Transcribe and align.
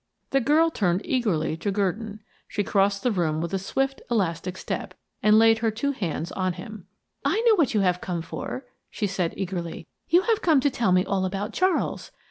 The 0.31 0.41
girl 0.41 0.71
turned 0.71 1.03
eagerly 1.05 1.55
to 1.57 1.69
Gurdon; 1.69 2.21
she 2.47 2.63
crossed 2.63 3.03
the 3.03 3.11
room 3.11 3.39
with 3.39 3.53
a 3.53 3.59
swift, 3.59 4.01
elastic 4.09 4.57
step, 4.57 4.95
and 5.21 5.37
laid 5.37 5.59
her 5.59 5.69
two 5.69 5.91
hands 5.91 6.31
on 6.31 6.53
him. 6.53 6.87
"I 7.23 7.39
know 7.41 7.53
what 7.53 7.75
you 7.75 7.81
have 7.81 8.01
come 8.01 8.23
for," 8.23 8.65
she 8.89 9.05
said, 9.05 9.31
eagerly. 9.37 9.85
"You 10.09 10.23
have 10.23 10.41
come 10.41 10.59
to 10.61 10.71
tell 10.71 10.91
me 10.91 11.05
all 11.05 11.23
about 11.23 11.53
Charles. 11.53 12.09